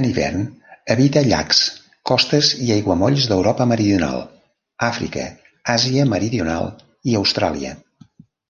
[0.00, 0.42] En hivern
[0.94, 1.62] habita llacs,
[2.12, 4.22] costes i aiguamolls d'Europa meridional,
[4.92, 5.26] Àfrica,
[5.78, 6.72] Àsia Meridional
[7.14, 7.76] i Austràlia.